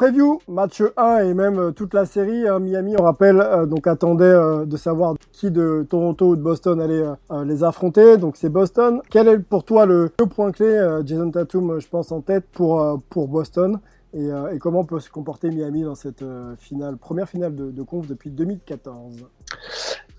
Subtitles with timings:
[0.00, 2.48] Preview, match 1 et même euh, toute la série.
[2.48, 6.40] hein, Miami, on rappelle, euh, donc attendait euh, de savoir qui de Toronto ou de
[6.40, 7.04] Boston allait
[7.44, 8.16] les affronter.
[8.16, 9.02] Donc c'est Boston.
[9.10, 13.28] Quel est pour toi le, point clé Jason Tatum, je pense, en tête pour, pour
[13.28, 13.78] Boston
[14.14, 16.24] et, comment peut se comporter Miami dans cette
[16.56, 19.28] finale, première finale de, de conf depuis 2014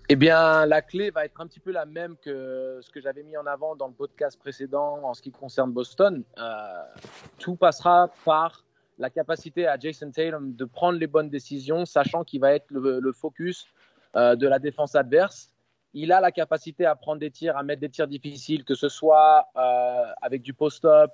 [0.10, 3.24] Eh bien, la clé va être un petit peu la même que ce que j'avais
[3.24, 6.24] mis en avant dans le podcast précédent en ce qui concerne Boston.
[7.40, 8.64] Tout passera par
[9.02, 13.12] la capacité à Jason Tatum de prendre les bonnes décisions, sachant qu'il va être le,
[13.12, 13.66] focus
[14.16, 15.50] euh, de la défense adverse.
[15.96, 18.90] Il a la capacité à prendre des tirs, à mettre des tirs difficiles, que ce
[18.90, 21.10] soit euh, avec du post-up,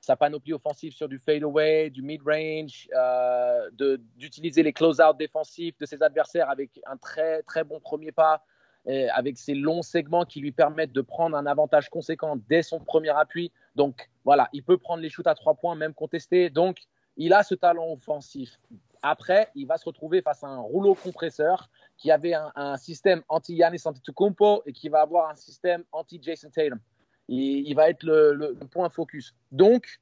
[0.00, 3.68] sa panoplie offensive sur du fadeaway, du mid-range, euh,
[4.16, 8.42] d'utiliser les close-out défensifs de ses adversaires avec un très très bon premier pas,
[8.86, 12.80] et avec ses longs segments qui lui permettent de prendre un avantage conséquent dès son
[12.80, 13.52] premier appui.
[13.76, 16.48] Donc voilà, il peut prendre les shoots à trois points, même contestés.
[16.48, 16.78] Donc
[17.16, 18.58] il a ce talent offensif.
[19.02, 23.82] Après, il va se retrouver face à un rouleau compresseur qui avait un, système anti-Giannis
[23.84, 26.80] Antetokounmpo et qui va avoir un système anti-Jason Tatum.
[27.28, 29.34] Il, va être le, point focus.
[29.52, 30.00] Donc,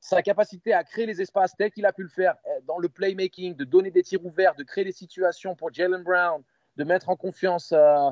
[0.00, 2.88] sa capacité à créer les espaces tel qu'il a pu le faire euh, dans le
[2.88, 6.42] playmaking, de donner des tirs ouverts, de créer des situations pour Jalen Brown,
[6.76, 8.10] de mettre en confiance euh,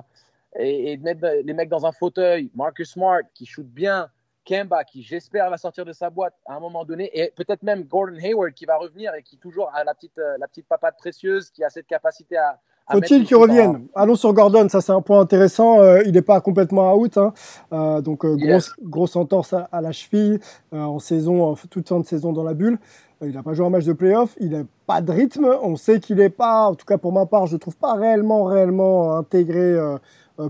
[0.58, 4.10] et, et de mettre les mecs dans un fauteuil, Marcus Smart qui shoot bien,
[4.48, 7.82] Kemba qui j'espère va sortir de sa boîte à un moment donné, et peut-être même
[7.84, 10.94] Gordon Hayward qui va revenir et qui toujours a la petite, euh, la petite papade
[10.96, 12.58] précieuse, qui a cette capacité à...
[12.90, 13.86] Faut-il qu'il en- revienne?
[13.94, 15.82] Allons sur Gordon, ça c'est un point intéressant.
[15.82, 17.34] Euh, il n'est pas complètement out, hein.
[17.70, 18.48] Euh, donc euh, Yes.
[18.48, 20.40] grosse, grosse entorse à, à la cheville
[20.72, 22.78] en saison, toute fin de saison dans la bulle.
[23.20, 25.44] Il n'a pas joué un match de playoff, il n'a pas de rythme.
[25.62, 27.92] On sait qu'il n'est pas, en tout cas pour ma part, je ne trouve pas
[27.94, 29.76] réellement, réellement intégré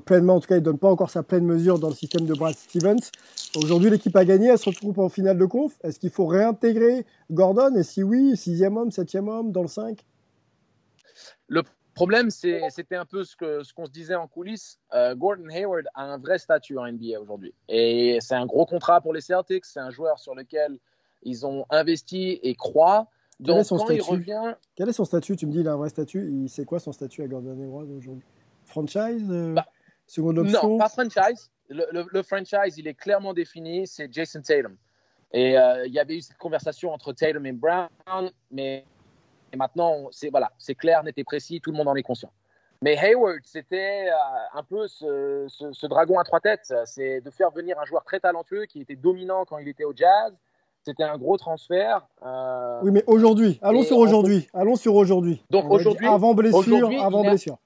[0.04, 0.36] pleinement.
[0.36, 2.54] En tout cas, il donne pas encore sa pleine mesure dans le système de Brad
[2.54, 3.10] Stevens.
[3.56, 5.76] Aujourd'hui, l'équipe a gagné, elle se retrouve en finale de conf.
[5.82, 7.74] Est-ce qu'il faut réintégrer Gordon?
[7.76, 10.04] Et si oui, sixième homme, septième homme, dans le 5
[11.48, 11.62] Le
[11.94, 14.78] problème, c'était un peu ce qu'on ce qu'on se disait en coulisses.
[14.92, 17.54] Euh, Gordon Hayward a un vrai statut en NBA aujourd'hui.
[17.68, 19.64] Et c'est un gros contrat pour les Celtics.
[19.64, 20.78] C'est un joueur sur lequel
[21.22, 23.08] ils ont investi et croient.
[23.38, 25.36] Quel est Donc, son quand il revient, Quel est son statut?
[25.36, 26.46] Tu me dis, il a un vrai statut.
[26.48, 28.24] C'est quoi son statut à Gordon Hayward aujourd'hui?
[28.64, 29.66] Franchise euh, Bah,
[30.08, 31.50] Seconde option non, pas franchise.
[31.68, 33.86] Le, le- le franchise, il est clairement défini.
[33.86, 34.76] C'est Jason Tatum.
[35.32, 37.88] Et euh, il y avait eu cette conversation entre Tatum et Brown,
[38.50, 38.84] mais
[39.52, 42.30] et maintenant, c'est voilà, c'est clair, net et précis, tout le monde en est conscient.
[42.80, 46.72] Mais Hayward, c'était euh, un peu ce, ce- ce dragon à trois têtes.
[46.86, 49.92] C'est de faire venir un joueur très talentueux qui était dominant quand il était au
[49.94, 50.32] Jazz.
[50.84, 52.06] C'était un gros transfert.
[52.24, 53.58] euh, Oui, mais aujourd'hui.
[53.62, 54.48] Allons sur aujourd'hui.
[54.54, 55.42] Allons sur aujourd'hui.
[55.50, 56.06] Donc aujourd'hui-
[57.04, 57.58] Avant blessure.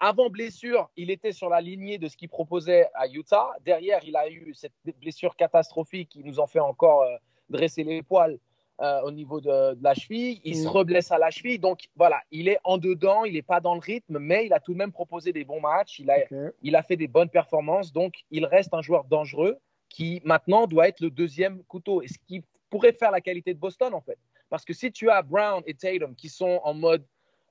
[0.00, 3.50] Avant blessure, il était sur la lignée de ce qu'il proposait à Utah.
[3.64, 7.16] Derrière, il a eu cette blessure catastrophique qui nous en fait encore euh,
[7.50, 8.38] dresser les poils
[8.80, 10.40] euh, au niveau de, de la cheville.
[10.44, 10.62] Il Mm.
[10.62, 11.58] se reblesse à la cheville.
[11.58, 14.60] Donc voilà, il est en dedans, il n'est pas dans le rythme, mais il a
[14.60, 15.98] tout de même proposé des bons matchs.
[15.98, 16.18] Il a,
[16.62, 17.92] il a fait des bonnes performances.
[17.92, 19.58] Donc il reste un joueur dangereux
[19.88, 22.02] qui maintenant doit être le deuxième couteau.
[22.02, 24.18] Et ce qui pourrait faire la qualité de Boston en fait.
[24.48, 27.04] Parce que si tu as Brown et Tatum qui sont en mode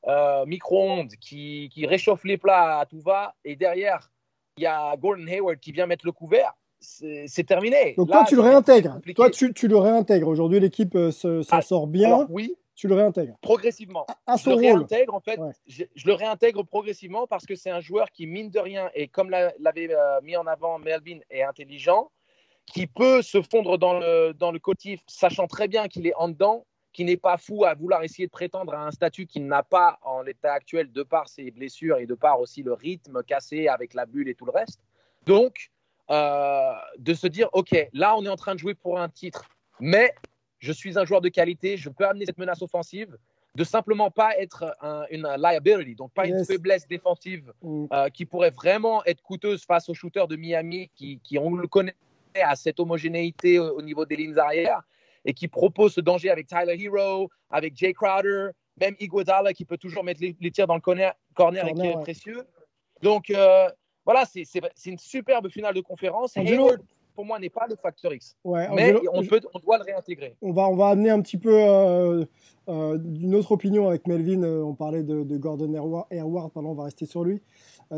[0.07, 4.09] euh, micro-ondes, qui, qui réchauffent les plats à tout va, et derrière,
[4.57, 7.93] il y a Gordon Hayward qui vient mettre le couvert, c'est terminé.
[7.97, 8.99] Donc Là, toi, tu le réintègres.
[9.15, 10.27] Toi, tu, tu le réintègres.
[10.27, 12.07] Aujourd'hui, l'équipe euh, se- s'en Ah, sort bien.
[12.07, 13.35] Alors, oui, Tu le réintègres.
[13.41, 14.05] progressivement.
[14.27, 14.65] À je son le rôle.
[14.65, 15.39] réintègre en fait.
[15.39, 15.51] Ouais.
[15.65, 19.07] Je, je le réintègre progressivement parce que c'est un joueur qui mine de rien et
[19.07, 22.11] comme l'a- l'avait euh, mis en avant Melvin est intelligent,
[22.67, 26.27] qui peut se fondre dans le dans le collectif, sachant très bien qu'il est en
[26.29, 26.65] dedans,
[26.97, 29.99] qui n'est pas fou à vouloir essayer de prétendre à un statut qu'il n'a pas
[30.01, 33.93] en l'état actuel de par ses blessures et de par aussi le rythme cassé avec
[33.93, 34.79] la bulle et tout le reste.
[35.27, 35.69] Donc
[36.09, 39.43] euh, de se dire ok là on est en train de jouer pour un titre,
[39.79, 40.11] mais
[40.57, 43.15] je suis un joueur de qualité, je peux amener cette menace offensive.
[43.53, 44.75] de simplement pas être
[45.11, 47.85] une liability, donc pas une faiblesse défensive mm.
[47.93, 51.67] euh, qui pourrait vraiment être coûteuse face aux shooters de Miami qui, qui on le
[51.67, 51.95] connaît
[52.33, 54.81] à cette homogénéité au, niveau des lignes arrière
[55.27, 58.49] et qui propose ce danger avec Tyler Hero, avec Jay Crowder,
[58.81, 61.99] même Iguodala qui peut toujours mettre les, tirs dans le corner, corner, et qui est
[62.01, 62.43] précieux.
[63.03, 63.69] Donc euh,
[64.05, 66.35] voilà, c'est une superbe finale de conférence.
[66.35, 66.81] Hayward,
[67.17, 68.37] pour moi, n'est pas le facteur X.
[68.45, 70.35] mais on, peut, on, doit le réintégrer.
[70.43, 72.23] On va, on va amener un petit peu euh,
[72.69, 74.43] euh, d'une autre opinion avec Melvin.
[74.43, 75.73] Euh, on parlait de, Gordon
[76.11, 77.41] Hayward, pardon, on va rester sur lui.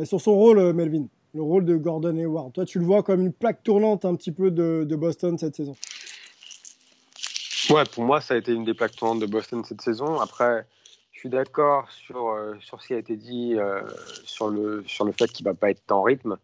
[0.06, 2.54] sur son rôle, Melvin, le rôle de Gordon Hayward.
[2.54, 5.76] Toi, tu le vois comme une plaque tournante un petit peu de, Boston cette saison.
[7.70, 10.20] Ouais, pour moi, ça a été une des plaques tournantes de Boston cette saison.
[10.20, 10.66] Après,
[11.12, 13.56] je suis d'accord sur, sur ce qui a été dit
[14.24, 16.38] sur, le, sur le fait qu'il ne va pas être en rythme.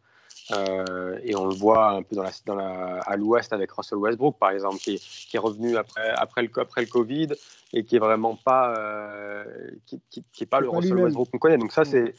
[0.52, 3.98] Euh, et on le voit un peu dans la, dans la, à l'ouest avec Russell
[3.98, 7.30] Westbrook, par exemple, qui, qui, est revenu après, après, le, après le Covid
[7.74, 9.44] et qui est vraiment pas, euh,
[9.88, 11.58] qui, qui, est pas le Russell Westbrook qu'on connaît.
[11.58, 12.14] Donc ça, c'est,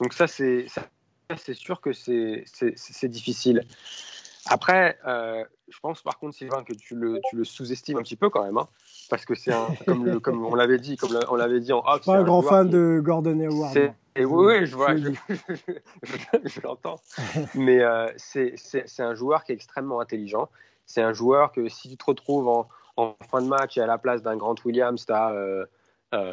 [0.00, 0.66] donc ça, c'est,
[1.36, 3.64] c'est sûr que c'est, c'est, difficile.
[4.46, 8.16] Après, euh, je pense par contre, Sylvain, que tu le, tu le sous-estimes un petit
[8.16, 8.68] peu quand même, hein,
[9.08, 9.52] parce que c'est
[9.86, 12.04] comme, comme on l'avait dit, comme on l'avait dit en off.
[12.04, 13.94] Pas un grand fan de Gordon Hayward.
[14.16, 17.00] Et oui, je vois, je, l'entends.
[17.54, 20.48] Mais euh, c'est un joueur qui est extrêmement intelligent.
[20.84, 23.86] C'est un joueur que si tu te retrouves en, en fin de match et à
[23.86, 25.64] la place d'un Grant Williams, tu as, euh,
[26.14, 26.32] euh,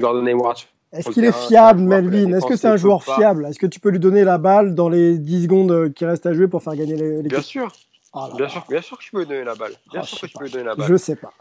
[0.00, 0.58] Gordon Hayward.
[0.94, 2.32] Est-ce qu'il est fiable, Melvin?
[2.32, 3.46] Est-ce que c'est un joueur fiable?
[3.46, 6.32] Est-ce que tu peux lui donner la balle dans les 10 secondes qui restent à
[6.32, 7.72] jouer pour faire gagner les, Bien sûr.
[8.16, 9.72] Oh bien, sûr bien sûr que je peux lui donner la balle.
[9.90, 10.86] Bien oh, sûr que je peux lui donner la balle.
[10.88, 11.32] Je sais pas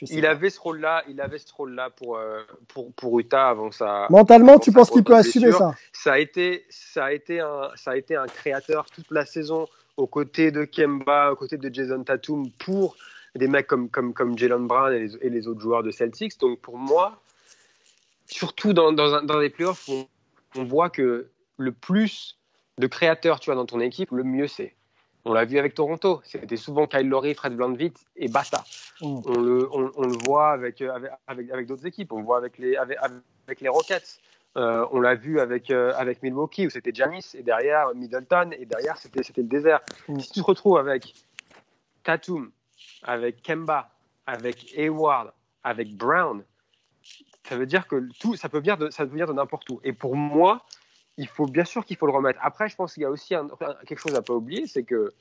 [0.00, 4.06] il avait ce rôle-là, il avait ce rôle-là pour, euh, pour, pour Utah avant ça.
[4.10, 5.74] Mentalement, tu penses qu'il peut assumer ça?
[5.92, 9.66] Ça a été, ça a été un, ça a été un créateur toute la saison
[9.96, 12.96] aux côtés de Kemba, aux côtés de Jason Tatum pour
[13.34, 16.38] des mecs comme comme comme Jalen Brown et les, autres joueurs de Celtics.
[16.40, 17.20] Donc pour moi,
[18.32, 20.06] surtout dans dans, dans les playoffs, on,
[20.56, 22.38] on voit que le plus
[22.78, 24.74] de créateurs tu as dans ton équipe, le mieux c'est.
[25.24, 26.20] On l'a vu avec Toronto.
[26.24, 28.64] C'était souvent Kyle Lowry, Fred VanVleet et basta.
[29.00, 29.20] Mm.
[29.24, 32.12] On, le, on, le, voit avec, avec, avec d'autres équipes.
[32.12, 32.98] On le voit avec les, avec,
[33.46, 34.18] avec les Rockets.
[34.56, 38.66] Euh, on l'a vu avec, euh, avec Milwaukee où c'était Janis et derrière Middleton et
[38.66, 39.80] derrière c'était, c'était le désert.
[40.08, 40.18] Mm.
[40.18, 41.14] Si tu te retrouves avec
[42.02, 42.50] Tatum,
[43.04, 43.90] avec Kemba,
[44.26, 45.32] avec Hayward,
[45.62, 46.42] avec Brown,
[47.48, 49.80] ça veut dire que tout, ça peut venir de, ça peut venir de n'importe où.
[49.84, 50.64] Et pour moi,
[51.16, 52.38] il faut bien sûr qu'il faut le remettre.
[52.42, 53.34] Après, je pense qu'il y a aussi
[53.86, 55.12] quelque chose à pas oublier, c'est que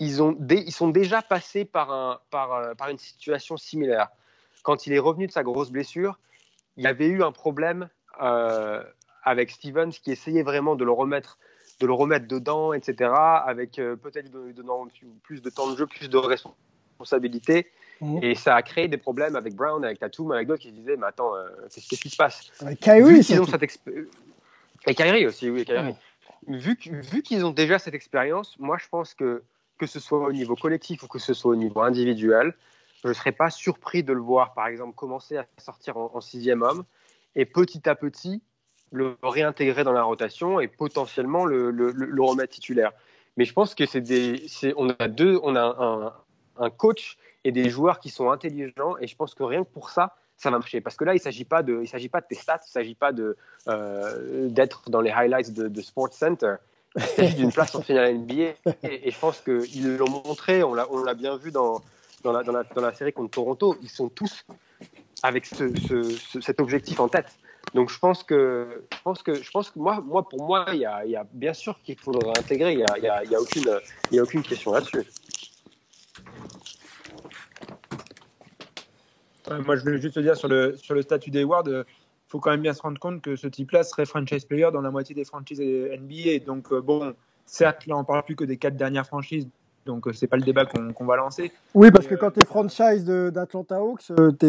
[0.00, 4.08] ils, ont ils sont déjà passés par, un, par, euh, par, une situation similaire.
[4.62, 6.18] Quand il est revenu de sa grosse blessure,
[6.76, 7.88] il y avait eu un problème
[8.20, 8.82] euh,
[9.22, 11.38] avec Stevens qui essayait vraiment de le remettre,
[11.80, 13.12] de le remettre dedans, etc.
[13.14, 14.88] Avec euh, peut-être donnant
[15.22, 17.70] plus de temps de jeu, plus de responsabilités.
[18.04, 18.18] Mmh.
[18.22, 21.06] Et ça a créé des problèmes avec Brown, avec Tatum, avec d'autres qui disaient Mais
[21.06, 21.32] attends,
[21.72, 22.50] qu'est-ce qui se passe?
[22.60, 23.22] Avec Kyrie,
[24.86, 25.94] et Kyrie aussi, oui, Kyrie.
[26.46, 29.42] Vu, vu qu'ils ont déjà cette expérience, moi je pense que
[29.78, 32.54] que ce soit au niveau collectif ou que ce soit au niveau individuel,
[33.02, 36.62] je ne serais pas surpris de le voir, par exemple, commencer à sortir en, sixième
[36.62, 36.84] homme
[37.34, 38.42] et petit à petit
[38.92, 42.92] le réintégrer dans la rotation et potentiellement le, le, le remettre titulaire.
[43.36, 44.46] Mais je pense que c'est des,
[44.76, 46.14] on a deux, on a
[46.58, 49.70] un, un, coach et des joueurs qui sont intelligents et je pense que rien que
[49.70, 50.80] pour ça, ça va marcher.
[50.80, 52.94] Parce que là, il ne s'agit pas de, pas de tes stats, il ne s'agit
[52.94, 53.36] pas de
[53.68, 56.56] euh, d'être dans les highlights de, de Sports Center.
[56.96, 58.54] Il s'agit d'une place en finale NBA.
[58.84, 61.80] Et, je pense qu'ils l'ont montré, on l'a, bien vu dans,
[62.22, 63.76] dans, la, dans, la, dans, la, série contre Toronto.
[63.82, 64.44] Ils sont tous
[65.22, 67.26] avec ce, ce, cet objectif en tête.
[67.72, 70.78] Donc je pense que, je pense que, je pense que moi, moi pour moi, il
[70.78, 72.72] y a, bien sûr qu'il faut le réintégrer.
[72.72, 75.04] Il n'y y a, y a, a aucune question là-dessus.
[79.50, 81.84] Moi, je voulais juste te dire sur le, sur le statut d'Hayward, il euh,
[82.28, 84.90] faut quand même bien se rendre compte que ce type-là serait franchise player dans la
[84.90, 86.44] moitié des franchises NBA.
[86.46, 87.14] Donc, euh, bon,
[87.46, 89.48] certes, là, on ne parle plus que des quatre dernières franchises.
[89.86, 91.52] Donc, euh, c'est pas le débat qu'on va lancer.
[91.74, 94.46] Oui, parce que quand tu es franchise d'Atlanta Hawks, tu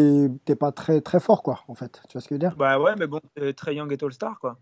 [0.48, 2.00] n'es pas très, très fort, quoi, en fait.
[2.08, 2.56] Tu vois ce que je veux dire?
[2.56, 3.20] Bah ouais, mais bon,
[3.56, 4.56] Trey Young est All-Star, quoi.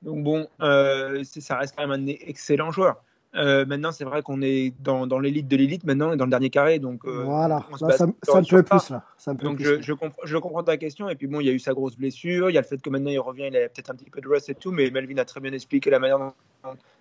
[0.00, 3.02] Donc, bon, ça reste quand même un excellent joueur.
[3.34, 6.30] Euh, maintenant, c'est vrai qu'on est dans, dans l'élite de l'élite maintenant, et dans le
[6.30, 6.78] dernier carré.
[6.78, 8.12] Donc, euh, voilà, ça, me
[8.42, 8.90] plaît plus.
[8.90, 9.04] Là.
[9.16, 9.92] Ça donc, je, je,
[10.24, 11.08] je, comprends ta question.
[11.08, 12.50] Et puis, bon, il y a eu sa grosse blessure.
[12.50, 14.20] Il y a le fait que maintenant, il revient, il a peut-être un petit peu
[14.20, 14.70] de rust et tout.
[14.70, 16.32] Mais Melvin a très bien expliqué la manière dont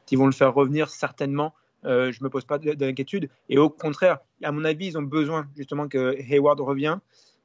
[0.10, 1.54] ils vont le faire revenir, certainement.
[1.84, 3.30] Euh, je ne me pose pas d'inquiétude.
[3.50, 7.00] Et au contraire, à mon avis, ils ont besoin justement que Hayward revienne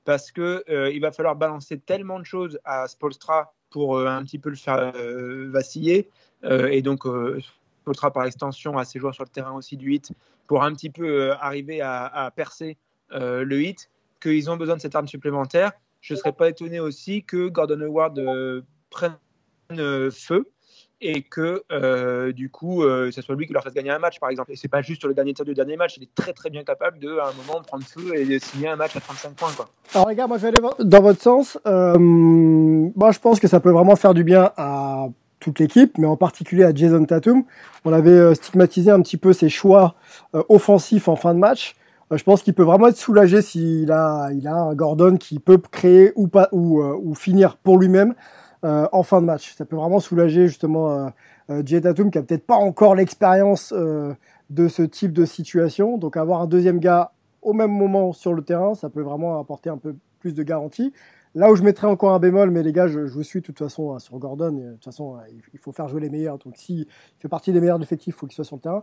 [0.05, 4.51] parce qu'il il va falloir balancer tellement de choses à Spolstra pour un petit peu
[4.51, 4.93] le faire
[5.49, 6.09] vaciller.
[6.45, 7.05] et donc,
[8.13, 10.13] par extension à ses joueurs sur le terrain aussi du hit
[10.47, 12.77] pour un petit peu euh, arriver à, percer
[13.13, 13.91] euh, le hit,
[14.21, 15.73] qu'ils ont besoin de cette arme supplémentaire.
[16.01, 19.17] je ne serais pas étonné aussi que Gordon Hayward euh, prenne
[20.11, 20.49] feu
[21.01, 21.63] et que
[22.31, 24.53] du coup, ce soit lui qui leur fasse gagner un match, par exemple.
[24.53, 26.51] Et c'est pas juste sur le dernier tir du dernier match, il est très très
[26.51, 29.35] bien capable de, à un moment, prendre feu et de signer un match à 35
[29.35, 29.53] points.
[29.55, 29.69] Quoi.
[29.93, 31.59] Alors, les gars, moi je vais aller dans votre sens.
[31.65, 35.09] Moi, je pense que ça peut vraiment faire du bien à
[35.47, 37.45] toute l'équipe, mais en particulier à Jason Tatum.
[37.85, 39.95] On avait euh, stigmatisé un petit peu ses choix
[40.35, 41.77] euh, offensifs en fin de match.
[42.11, 45.39] Euh, je pense qu'il peut vraiment être soulagé s'il a, il a un Gordon qui
[45.39, 48.15] peut créer ou pas ou, ou finir pour lui-même
[48.63, 49.55] en fin de match.
[49.55, 51.13] Ça peut vraiment soulager justement
[51.65, 55.99] Jay Tatum qui a peut-être pas encore l'expérience de ce type de situation.
[55.99, 57.13] Donc avoir un deuxième gars
[57.43, 60.93] au même moment sur le terrain, ça peut vraiment apporter un peu plus de garantie.
[61.37, 63.59] Là où je mettrais encore un bémol, mais les gars, je, vous suis de toute
[63.59, 64.57] façon hein, sur Gordon.
[64.57, 65.21] Et, de toute façon, euh,
[65.53, 66.39] il, faut faire jouer les meilleurs.
[66.39, 66.87] Donc s'il
[67.19, 68.83] fait partie des meilleurs effectifs, il faut qu'il soit sur le terrain.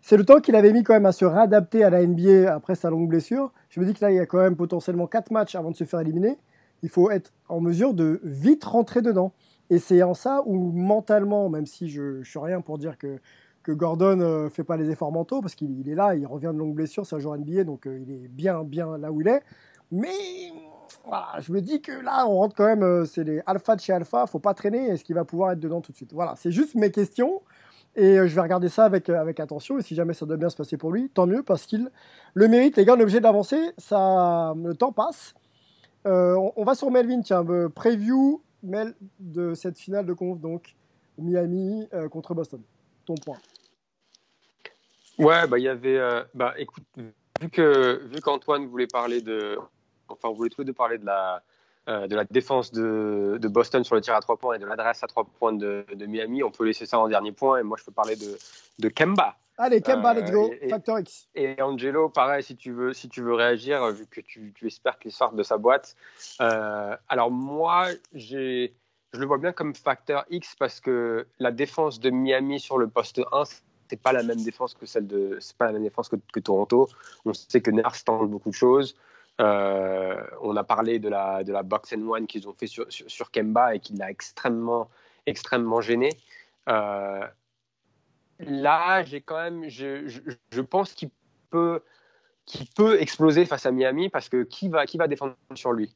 [0.00, 2.74] C'est le temps qu'il avait mis quand même à se réadapter à la NBA après
[2.74, 3.52] sa longue blessure.
[3.68, 5.76] Je me dis que là, il y a quand même potentiellement quatre matchs avant de
[5.76, 6.38] se faire éliminer.
[6.82, 9.32] Il faut être en mesure de vite rentrer dedans.
[9.70, 13.20] Et c'est en ça où mentalement, même si je ne suis rien pour dire que,
[13.68, 16.58] Gordon ne fait pas les efforts mentaux, parce qu'il il est là, il revient de
[16.58, 19.28] longue blessure, c'est un joueur NBA, donc euh, il est bien, bien là où il
[19.28, 19.40] est.
[19.92, 20.08] Mais
[21.40, 23.92] je me dis que là, on rentre quand même, euh, c'est les alpha de chez
[23.92, 26.12] alpha, faut pas traîner, est-ce qu'il va pouvoir être dedans tout de suite?
[26.12, 27.42] Voilà, c'est juste mes questions.
[27.94, 29.78] Et euh, je vais regarder ça avec, euh, avec attention.
[29.78, 31.90] Et si jamais ça doit bien se passer pour lui, tant mieux parce qu'il
[32.34, 32.76] le mérite.
[32.76, 33.72] Les gars, on est obligé d'avancer.
[33.76, 35.34] Ça, le temps passe.
[36.04, 37.20] On, va sur Melvin.
[37.20, 37.44] Tiens,
[37.74, 40.74] preview Mel de cette finale de conf donc
[41.18, 42.62] Miami contre Boston.
[43.04, 43.36] Ton point.
[45.18, 46.00] Ouais, bah il y avait,
[46.34, 49.58] bah écoute, vu que vu qu'Antoine voulait parler de,
[50.12, 51.42] enfin on voulait tous les deux parler de la
[51.88, 54.66] euh, de la défense de, de Boston sur le tir à trois points et de
[54.66, 57.62] l'adresse à trois points de, de Miami, on peut laisser ça en dernier point et
[57.64, 58.38] moi je peux parler de
[58.78, 59.36] de Kemba.
[59.58, 60.50] Allez, Kemba, Euh, let's go.
[60.60, 61.28] et- Factor X.
[61.34, 64.66] Et Angelo, pareil, si tu veux, si tu veux réagir, euh, vu que tu, tu
[64.66, 65.94] espères qu'il sorte de sa boîte.
[66.40, 68.74] Euh, alors moi, j'ai,
[69.12, 72.88] je le vois bien comme facteur X parce que la défense de Miami sur le
[72.88, 73.42] poste 1,
[73.90, 76.40] c'est pas la même défense que celle de, c'est pas la même défense que, que
[76.40, 76.88] Toronto.
[77.26, 78.96] On sait que Nurse tente beaucoup de choses.
[79.40, 83.30] Euh, on a parlé de la, de la box and one qu'ils ont fait sur,
[83.30, 84.88] Kemba et qui l'a extrêmement,
[85.26, 86.10] extrêmement gêné.
[86.68, 87.26] Euh,
[88.38, 90.06] là, j'ai quand même, je,
[90.50, 91.10] je, pense qu'il
[91.50, 91.82] peut,
[92.44, 95.94] qu'il peut exploser face à Miami parce que qui va, qui va défendre sur lui?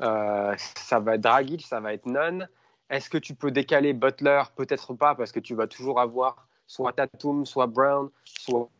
[0.00, 2.48] Euh, Ça va être Dragic, ça va être Nunn.
[2.88, 4.42] Est-ce que tu peux décaler Butler?
[4.56, 8.70] Peut-être pas parce que tu vas toujours avoir soit Tatum, soit Brown, soit,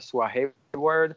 [0.00, 0.30] soit
[0.74, 1.16] Hayward.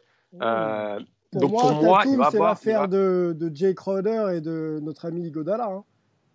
[1.30, 3.54] Pour donc moi, pour moi, il Tatum, va c'est avoir- il l'affaire va- de, de
[3.54, 5.66] Jay Crowder et de notre ami Igodala.
[5.66, 5.84] Hein.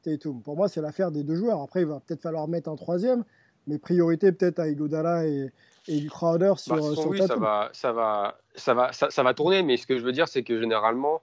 [0.03, 0.41] Tatum.
[0.41, 1.61] Pour moi, c'est l'affaire des deux joueurs.
[1.61, 3.23] Après, il va peut-être falloir mettre un troisième,
[3.67, 5.51] mais priorité peut-être à Igodala et,
[5.87, 9.33] et Crowder sur, Bah, sur lui, ça va, ça, va, ça, va, ça, ça va
[9.33, 11.21] tourner, mais ce que je veux dire, c'est que généralement,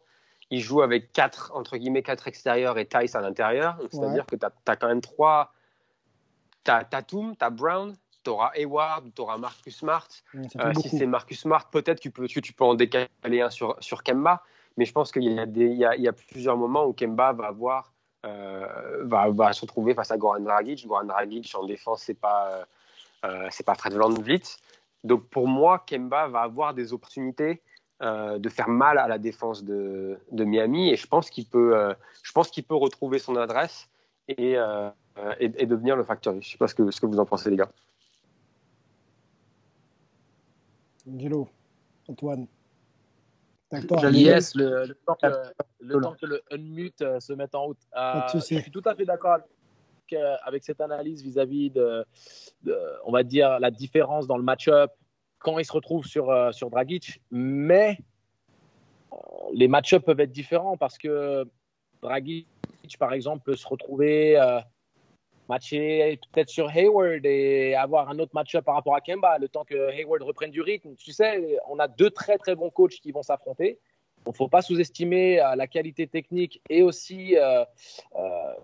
[0.50, 3.78] il joue avec quatre, entre guillemets, quatre extérieurs et Tice à l'intérieur.
[3.92, 5.52] C'est-à-dire que tu as, quand même trois.
[6.64, 7.94] Tu as Tatum, tu as Brown,
[8.30, 10.08] tu auras Hayward, tu auras Marcus Smart.
[10.60, 13.50] Euh, si c'est Marcus Smart, peut-être que tu peux, que tu peux en décaler un
[13.50, 14.34] sur, sur Kemba,
[14.76, 17.46] mais je pense qu'il y, y a, il y a plusieurs moments où Kemba va
[17.48, 17.82] avoir.
[18.24, 20.86] euh, va, va se retrouver face à Goran Dragic.
[20.86, 22.66] Goran Dragic en défense, c'est pas
[23.24, 24.42] euh, c'est pas Fred VanVleet.
[25.04, 27.62] Donc pour moi, Kemba va avoir des opportunités
[28.02, 31.94] euh, de faire mal à la défense de, de Miami et je pense qu'il peut,
[32.22, 33.88] je pense qu'il peut retrouver son adresse
[34.28, 36.34] et, et, et devenir le facteur.
[36.40, 37.70] Je sais pas ce que, ce que vous en pensez les gars.
[41.08, 41.48] Angelo,
[42.08, 42.46] Antoine.
[44.12, 45.26] Yes, le, le temps que
[45.80, 47.78] le, temps que le unmute euh, se mette en route.
[47.96, 48.56] Euh, souci.
[48.56, 49.44] je suis tout à fait d'accord avec,
[50.12, 52.04] euh, avec cette analyse vis-à-vis de,
[52.64, 54.90] de, on va dire, la différence dans le match-up
[55.38, 57.20] quand il se retrouve sur, euh, sur Dragic.
[57.30, 57.98] Mais
[59.52, 61.44] les match-up peuvent être différents parce que
[62.02, 62.46] Dragic,
[62.98, 64.60] par exemple, peut se retrouver euh,
[65.50, 69.64] matché peut-être sur Hayward et avoir un autre match-up par rapport à Kemba, le temps
[69.64, 70.94] que Hayward reprenne du rythme.
[70.94, 73.78] Tu sais, on a deux très très bons coachs qui vont s'affronter.
[74.26, 77.64] Il ne faut pas sous-estimer euh, la qualité technique et aussi euh,
[78.16, 78.54] euh,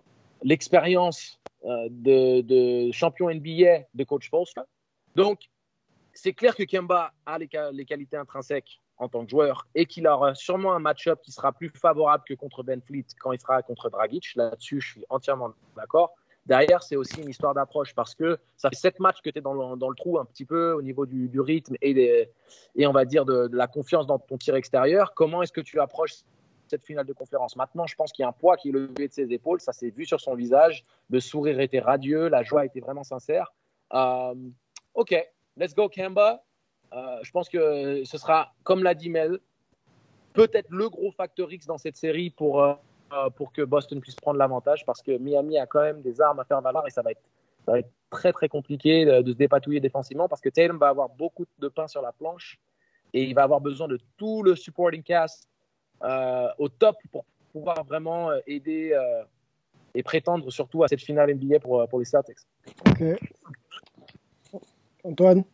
[0.42, 4.64] l'expérience de, champion NBA de coach Polstra.
[5.16, 5.48] Donc,
[6.12, 10.06] c'est clair que Kemba a les, les, qualités intrinsèques en tant que joueur et qu'il
[10.06, 13.62] aura sûrement un match-up qui sera plus favorable que contre Ben Fleet quand il sera
[13.62, 14.34] contre Dragic.
[14.36, 16.14] Là-dessus, je suis entièrement d'accord.
[16.46, 19.42] Derrière, c'est aussi une histoire d'approche parce que ça fait sept matchs que tu es
[19.42, 22.30] dans le, trou un petit peu au niveau du, rythme et,
[22.86, 25.12] on va dire de, de, la confiance dans ton tir extérieur.
[25.14, 26.12] Comment est-ce que tu approches
[26.68, 27.56] cette finale de conférence?
[27.56, 29.60] Maintenant, je pense qu'il y a un poids qui est levé de ses épaules.
[29.60, 30.84] Ça s'est vu sur son visage.
[31.10, 32.28] Le sourire était radieux.
[32.28, 33.52] La joie était vraiment sincère.
[33.92, 34.34] Euh,
[34.94, 35.14] OK,
[35.56, 36.44] let's go, Kemba.
[36.92, 39.40] Euh, je pense que ce sera, comme l'a dit Mel,
[40.32, 42.74] peut-être le gros facteur X dans cette série pour, euh,
[43.36, 46.44] pour que Boston puisse prendre l'avantage parce que Miami a quand même des armes à
[46.44, 47.22] faire valoir et ça va être,
[47.64, 50.88] ça va être très très compliqué de, de, se dépatouiller défensivement parce que Tatum va
[50.88, 52.58] avoir beaucoup de pain sur la planche
[53.14, 55.48] et il va avoir besoin de tout le supporting cast
[56.02, 59.24] euh, au top pour pouvoir vraiment euh, aider euh,
[59.94, 62.38] et prétendre surtout à cette finale NBA pour, pour les Celtics.
[62.86, 63.02] Ok.
[65.04, 65.44] Antoine?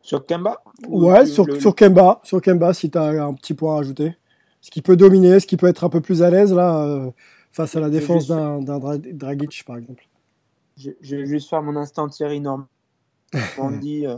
[0.00, 1.60] Sur Kemba Ouais, sur, le...
[1.60, 4.16] sur Kemba, sur Kemba, si tu as un petit point à ajouter.
[4.60, 7.10] Ce qui peut dominer, ce qui peut être un peu plus à l'aise là, euh,
[7.50, 10.06] face à la défense d'un Dra Dragic, par exemple.
[10.76, 12.40] Je, je, vais juste faire mon instant Thierry
[13.80, 14.16] dit, euh,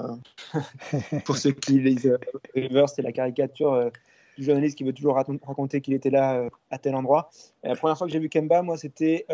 [1.25, 2.19] pour ceux qui lisent euh,
[2.55, 3.91] River, c'est la caricature euh,
[4.39, 7.31] du journaliste qui veut toujours raconter qu'il était là à tel endroit.
[7.63, 9.27] La première fois que j'ai vu Kemba, moi, c'était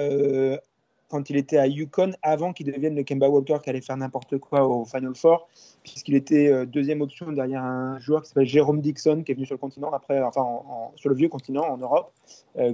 [1.08, 4.38] quand il était à Yukon, avant qu'il devienne le Kemba Walker qui allait faire n'importe
[4.38, 5.48] quoi au Final Four,
[5.82, 9.46] puisqu'il était euh, deuxième option derrière un joueur qui s'appelle Jérôme Dixon, qui est venu
[9.46, 12.12] sur le continent, après, enfin, en, en, sur le vieux continent, en Europe,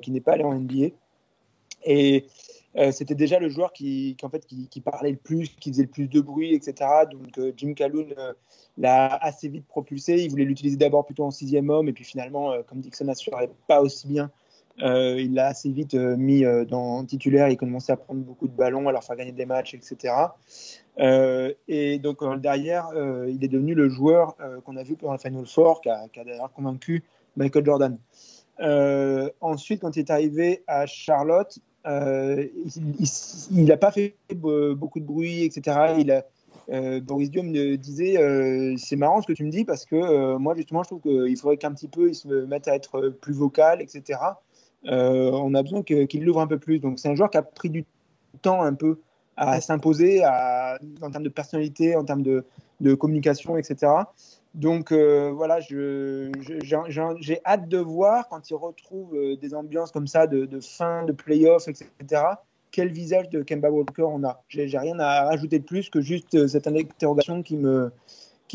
[0.03, 0.89] qui n'est pas allé en NBA.
[1.85, 2.27] Et
[2.77, 5.89] euh, c'était déjà le joueur qui, en fait, qui, parlait le plus, qui faisait le
[5.89, 6.91] plus de bruit, etc.
[7.11, 8.33] Donc euh, Jim Calhoun euh,
[8.79, 10.25] l'a assez vite propulsé.
[10.25, 13.81] Il voulait l'utiliser d'abord plutôt en sixième homme, et puis finalement, comme Dixon n'assurait pas
[13.81, 14.31] aussi bien,
[14.79, 17.49] il l'a assez vite mis dans titulaire.
[17.49, 20.15] Il commençait à prendre beaucoup de ballons, à leur faire gagner des matchs, etc.
[21.69, 22.89] et donc derrière,
[23.29, 26.53] il est devenu le joueur qu'on a vu pendant la Final Four, qui a, d'ailleurs
[26.53, 27.05] convaincu
[27.37, 27.99] Michael Jordan.
[29.41, 32.47] ensuite, quand il est arrivé à Charlotte, euh,
[33.51, 36.23] il n'a pas fait beaucoup de bruit, etc.
[36.71, 39.97] Euh, Boris Dio me disait euh, c'est marrant ce que tu me dis parce que
[39.97, 43.11] euh, moi justement je trouve qu'il faudrait qu'un petit peu il se mette à être
[43.21, 44.19] plus vocal, etc.
[44.87, 46.79] Euh, on a besoin qu'il qu l'ouvre un peu plus.
[46.79, 47.85] Donc c'est un joueur qui a pris du
[48.43, 48.99] temps un peu
[49.37, 52.45] à s'imposer en termes de personnalité, en termes de,
[52.81, 53.93] de communication, etc.
[54.55, 60.29] Donc euh, voilà, j'ai hâte de voir quand il retrouve euh, des ambiances comme ça
[60.29, 62.23] de, de fin de playoff, etc.
[62.71, 66.35] Quel visage de Kemba Walker on a J'ai rien à rajouter de plus que juste
[66.35, 67.91] euh, cette interrogation qui me,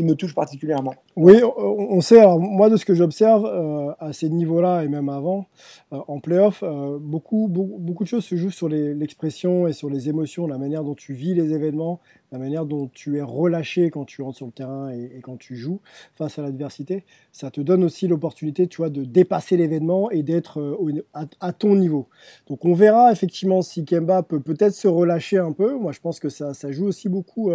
[0.04, 0.94] me touche particulièrement.
[1.16, 5.48] Oui, on sait, moi de ce que j'observe euh, à ces niveaux-là et même avant,
[5.94, 10.48] euh, en playoff, euh, beaucoup, de choses se jouent sur l'expression et sur les émotions,
[10.48, 12.00] la manière dont tu vis les événements,
[12.32, 15.56] la manière dont tu es relâché quand tu rentres sur le terrain et, quand tu
[15.56, 15.80] joues
[16.16, 17.04] face à l'adversité.
[17.32, 20.78] Ça te donne aussi l'opportunité, tu vois, de dépasser l'événement et d'être
[21.14, 22.08] à, à, ton niveau.
[22.48, 25.76] Donc on verra effectivement si Kemba peut peut-être se relâcher un peu.
[25.76, 27.52] Moi je pense que ça, joue aussi beaucoup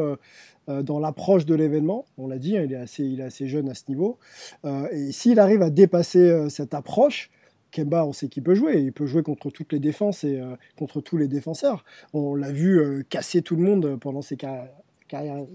[0.66, 2.04] dans l'approche de l'événement.
[2.18, 2.64] On l'a dit, hein,
[2.98, 4.18] il, est assez, jeune à ce niveau.
[4.64, 7.30] Euh, et s'il arrive à dépasser euh, cette approche,
[7.74, 8.80] Kemba, on sait qu'il peut jouer.
[8.80, 11.84] Il peut jouer contre toutes les défenses et euh, contre tous les défenseurs.
[12.12, 14.36] On l'a vu casser tout le monde pendant ses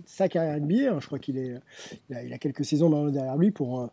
[0.06, 0.92] sa carrière NBA.
[0.92, 0.98] Hein.
[1.00, 1.62] Je crois qu'il
[2.12, 3.90] a, quelques saisons derrière lui pour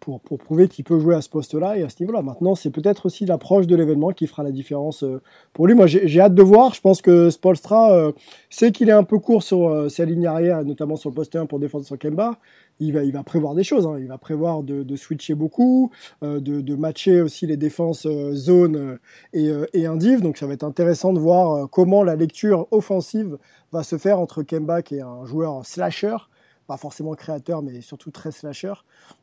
[0.00, 2.22] pour, pour prouver qu'il peut jouer à ce poste-là et à ce niveau-là.
[2.22, 5.20] Maintenant, c'est peut-être aussi l'approche de l'événement qui fera la différence euh,
[5.52, 5.74] pour lui.
[5.74, 6.74] Moi, j'ai hâte de voir.
[6.74, 8.12] Je pense que Spolstra euh,
[8.48, 11.36] sait qu'il est un peu court sur euh, sa ligne arrière, notamment sur le poste
[11.36, 12.38] 1 pour défendre son Kemba.
[12.80, 13.86] Il va, il va prévoir des choses.
[13.86, 13.98] Hein.
[13.98, 15.90] Il va prévoir de, de switcher beaucoup,
[16.22, 18.98] euh, de, de, matcher aussi les défenses euh, zone
[19.32, 20.20] et, et indiv.
[20.22, 23.38] Donc, ça va être intéressant de voir comment la lecture offensive
[23.72, 26.16] va se faire entre Kemba, qui est un joueur slasher,
[26.66, 28.74] pas forcément créateur, mais surtout très slasher,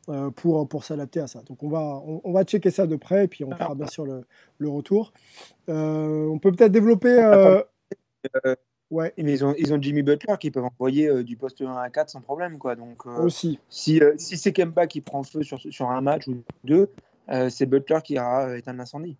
[0.08, 1.40] euh, pour, pour s'adapter à ça.
[1.46, 3.86] Donc on va, on, on, va checker ça de près, et puis on fera bien
[3.86, 4.26] sûr le,
[4.58, 5.12] le retour.
[5.68, 7.62] Euh, on peut peut-être développer...
[8.92, 8.94] Euh...
[8.94, 9.12] Ouais.
[9.18, 11.90] Mais ils ont, ils ont Jimmy Butler qui peuvent envoyer euh, du poste 1 à
[11.90, 12.58] 4 sans problème.
[12.58, 12.76] Quoi.
[12.76, 13.58] Donc, euh, Aussi.
[13.68, 16.90] Si, si c'est Kemba qui prend feu sur, sur un match ou deux,
[17.50, 19.16] c'est Butler qui ira éteindre l'incendie.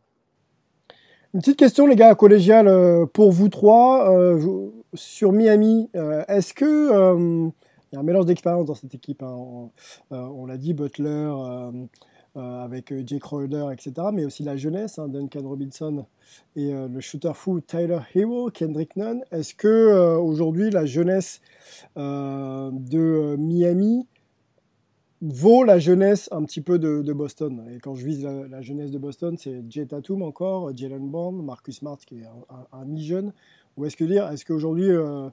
[1.34, 4.10] Une petite question, les gars, collégiale pour vous trois.
[4.10, 7.52] Euh, sur Miami, euh, est-ce que
[7.90, 9.22] il y a un mélange d'expérience dans cette équipe.
[9.22, 9.34] Hein.
[9.34, 9.70] On,
[10.12, 11.86] euh, on l'a dit, Butler euh, euh,
[12.34, 14.08] avec Jake Crowder, etc.
[14.12, 16.06] Mais aussi la jeunesse, hein, Duncan Robinson
[16.56, 19.24] et le shooter fou Tyler Hero, Kendrick Nunn.
[19.32, 21.40] Est-ce que aujourd'hui la jeunesse
[21.96, 24.06] de Miami
[25.20, 27.66] vaut la jeunesse un petit peu de, Boston?
[27.74, 31.76] Et quand je vise la, jeunesse de Boston, c'est Jay Tatum encore, Jalen Brown, Marcus
[31.76, 33.32] Smart qui est un, un, un mi-jeune.
[33.78, 35.30] Ou est-ce que dire, est-ce qu'aujourd'hui euh,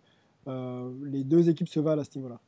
[0.48, 2.40] euh, les deux équipes se valent à ce niveau-là?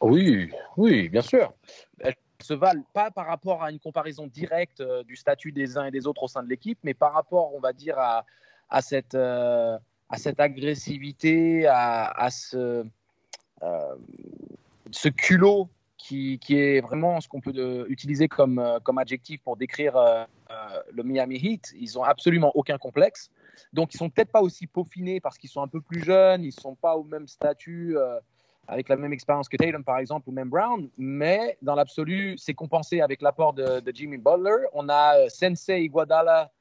[0.00, 1.52] Oui, oui, bien sûr.
[2.00, 5.86] Elles se valent pas par rapport à une comparaison directe euh, du statut des uns
[5.86, 8.24] et des autres au sein de l'équipe, mais par rapport, on va dire, à,
[8.80, 9.76] cette, euh,
[10.08, 12.84] à cette agressivité, à, ce,
[13.62, 13.96] euh,
[14.92, 19.96] ce culot qui, qui, est vraiment ce qu'on peut utiliser comme, comme adjectif pour décrire
[20.92, 21.74] le Miami Heat.
[21.76, 23.30] Ils n'ont absolument aucun complexe.
[23.72, 26.52] Donc, ils sont peut-être pas aussi peaufinés parce qu'ils sont un peu plus jeunes, ils
[26.52, 27.96] sont pas au même statut
[28.68, 30.88] avec la même expérience que Tatum, par exemple, ou même Brown.
[30.98, 34.66] Mais dans l'absolu, c'est compensé avec l'apport de, Jimmy Butler.
[34.74, 36.52] On a euh, Sensei Iguodala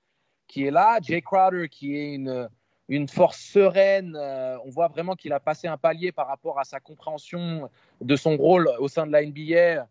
[0.47, 4.15] qui est là, Jay Crowder qui est une, force sereine.
[4.15, 8.15] Euh, on voit vraiment qu'il a passé un palier par rapport à sa compréhension de
[8.15, 9.85] son rôle au sein de la NBA.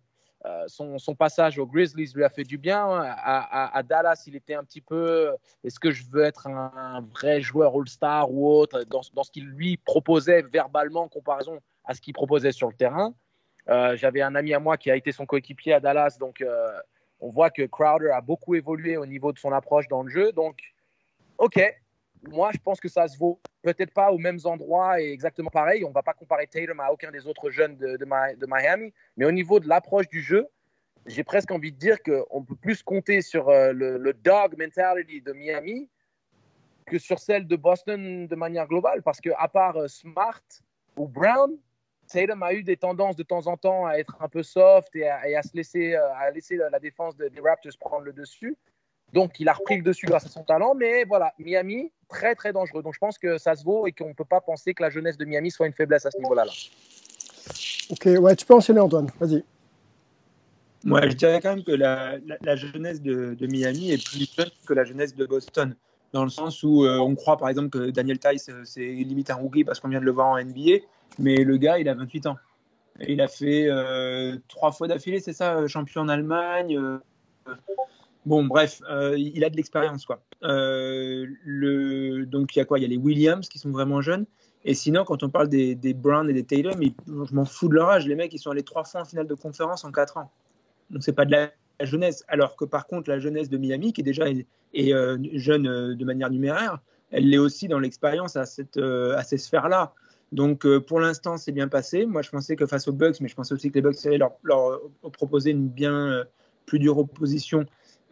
[0.47, 2.87] Euh, son, passage aux Grizzlies lui a fait du bien.
[2.89, 7.43] À, à, Dallas, il était un petit peu est-ce que je veux être un, vrai
[7.43, 12.13] joueur All-Star ou autre dans ce qu'il lui proposait verbalement en comparaison à ce qu'il
[12.13, 13.15] proposait sur le terrain.
[13.69, 16.73] Euh, J'avais un ami à moi qui a été son coéquipier à Dallas, donc euh,
[17.21, 20.33] on voit que Crowder a beaucoup évolué au niveau de son approche dans le jeu.
[20.33, 20.59] Donc,
[21.39, 21.61] ok,
[22.29, 23.41] moi je pense que ça se vaut.
[23.63, 25.85] Peut-être pas aux mêmes endroits et exactement pareil.
[25.85, 29.33] On ne va pas comparer Tatum à aucun des autres jeunes de, Miami, mais au
[29.33, 30.47] niveau de l'approche du jeu,
[31.07, 35.21] j'ai presque envie de dire qu'on peut plus compter sur euh, le, le, dog mentality
[35.21, 35.89] de Miami
[36.85, 40.43] que sur celle de Boston de manière globale, parce que à part Smart
[40.97, 41.57] ou Brown,
[42.07, 45.09] Tatum a eu des tendances de temps en temps à être un peu soft et
[45.09, 48.57] à, et à se laisser, euh, à laisser la défense des Raptors prendre le dessus.
[49.13, 50.75] Donc, il a repris le dessus grâce à son talent.
[50.75, 52.83] Mais voilà, Miami, très, très dangereux.
[52.83, 54.91] Donc, je pense que ça se vaut et qu'on ne peut pas penser que la
[54.91, 56.45] jeunesse de Miami soit une faiblesse à ce niveau-là.
[56.45, 56.53] Là.
[57.91, 59.09] Ok, ouais, tu peux enchaîner, Antoine.
[59.21, 59.45] Vas-y.
[60.85, 64.31] Ouais, je dirais quand même que la, la, la jeunesse de, de, Miami est plus
[64.37, 65.75] jeune que la jeunesse de Boston.
[66.13, 69.35] Dans le sens où euh, on croit, par exemple, que Daniel Tice, c'est limite un
[69.35, 70.79] rookie parce qu'on vient de le voir en NBA.
[71.19, 72.37] Mais le gars, il a 28 ans.
[73.01, 76.79] Il a fait euh, trois fois d'affilée, c'est ça, champion en Allemagne.
[76.79, 76.99] Euh,
[78.25, 80.23] bon, bref, euh, il a de l'expérience, quoi.
[80.43, 80.57] donc,
[82.57, 82.79] il y a quoi?
[82.79, 84.27] Il y a les Williams qui sont vraiment jeunes.
[84.65, 87.69] Et sinon, quand on parle des, des Brown et des Tatum, ils, je m'en fous
[87.69, 88.07] de leur âge.
[88.07, 90.33] Les mecs, ils sont allés trois fois en finale de conférence en quatre ans.
[90.91, 91.51] Donc, c'est pas de la,
[91.83, 92.25] jeunesse.
[92.27, 94.25] Alors que par contre, la jeunesse de Miami, qui est déjà
[94.73, 94.93] est
[95.35, 96.79] jeune de manière numéraire,
[97.11, 99.93] elle l'est aussi dans l'expérience à, cette, à ces sphères-là.
[100.33, 102.07] Donc euh, pour l'instant, c'est bien passé.
[102.07, 104.19] Moi, je pensais que face aux Bucks, mais je pensais aussi que les Bucks allaient
[104.19, 104.81] leur, leur
[105.13, 106.25] proposer une bien euh,
[106.67, 107.65] plus dure opposition.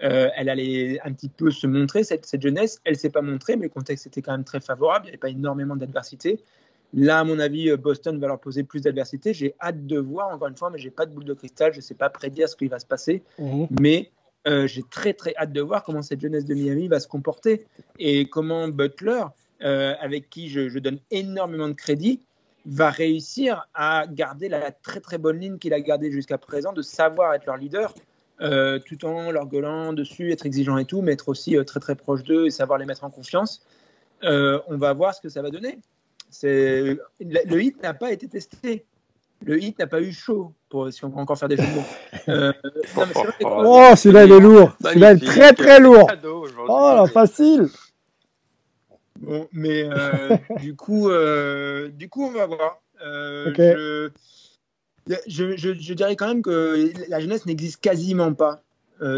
[0.02, 2.80] Euh, elle allait un petit peu se montrer, cette, cette jeunesse.
[2.84, 5.06] Elle ne s'est pas montrée, mais le contexte était quand même très favorable.
[5.06, 6.40] Il n'y avait pas énormément d'adversité.
[6.92, 9.34] Là, à mon avis, Boston va leur poser plus d'adversité.
[9.34, 11.72] J'ai hâte de voir, encore une fois, mais je n'ai pas de boule de cristal.
[11.72, 13.22] Je ne sais pas prédire ce qui va se passer.
[13.38, 13.64] Mmh.
[13.80, 14.12] Mais
[14.46, 17.66] euh, j'ai très, très hâte de voir comment cette jeunesse de Miami va se comporter
[17.98, 19.24] et comment Butler,
[19.62, 22.20] euh, avec qui je, je, donne énormément de crédit,
[22.66, 26.82] va réussir à garder la très très bonne ligne qu'il a gardée jusqu'à présent, de
[26.82, 27.94] savoir être leur leader,
[28.40, 31.80] euh, tout en leur gueulant dessus, être exigeant et tout, mais être aussi euh, très
[31.80, 33.62] très proche d'eux et savoir les mettre en confiance.
[34.24, 35.78] Euh, on va voir ce que ça va donner.
[36.42, 38.86] Le hit n'a pas été testé.
[39.44, 41.74] Le hit n'a pas eu chaud, pour, si on peut encore faire des jeux de
[41.74, 41.84] mots.
[42.28, 42.52] Euh,
[43.44, 44.74] oh, celui-là, il est lourd.
[44.82, 46.10] Celui-là, il est très très lourd.
[46.68, 47.68] Oh, là, facile.
[49.24, 52.82] Bon, mais euh, du coup, euh, du coup, on va voir.
[53.04, 53.74] Euh, okay.
[55.26, 58.62] je, je, je, dirais quand même que la jeunesse n'existe quasiment pas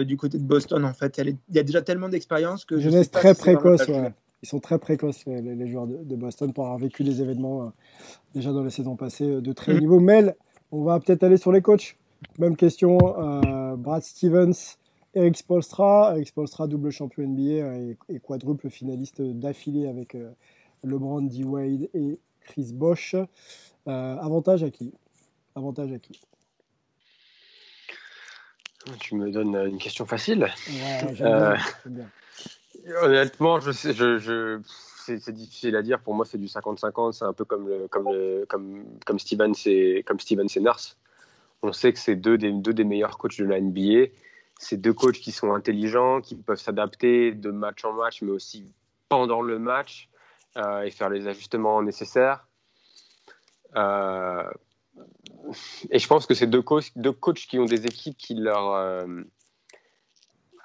[0.05, 0.85] du côté de Boston.
[0.85, 3.87] En fait, il y a déjà tellement d'expérience que jeunesse très si précoce.
[3.89, 4.13] Ouais.
[4.43, 7.73] Ils sont très précoces les, les joueurs de, de, Boston pour avoir vécu les événements
[8.35, 9.81] déjà dans les saisons passées de très haut mmh.
[9.81, 10.01] niveau.
[10.01, 10.35] Mel,
[10.73, 11.97] on va peut-être aller sur les coachs.
[12.39, 12.99] Même question.
[13.79, 14.77] Brad Stevens.
[15.17, 20.31] Eric Spolstra, Eric Spolstra, double champion NBA et, et quadruple finaliste d'affilée avec euh,
[20.85, 21.43] LeBron, D.
[21.43, 23.15] Wade et Chris Bosch.
[23.15, 23.25] Euh,
[23.87, 24.93] avantage à qui?
[25.55, 26.21] Avantage à qui?
[29.01, 30.53] Tu me donnes une question facile.
[30.69, 32.05] Ouais, euh, bien,
[32.85, 33.03] bien.
[33.03, 34.61] Honnêtement, je sais, je, je
[35.07, 36.01] c'est difficile à dire.
[36.01, 37.13] Pour moi, c'est du 50-50.
[37.13, 40.05] C'est un peu comme, le, comme, le, comme, comme Stevens et
[40.61, 40.99] Nurse.
[41.63, 44.11] On sait que c'est deux des, deux des meilleurs coachs de la NBA
[44.59, 48.73] c'est deux coachs qui sont intelligents, qui peuvent s'adapter de match en match, mais aussi
[49.09, 50.09] pendant le match
[50.57, 52.47] euh, et faire les ajustements nécessaires.
[53.77, 54.51] Euh,
[55.91, 58.73] et je pense que c'est deux coachs, deux coachs qui ont des équipes qui leur,
[58.73, 59.23] euh,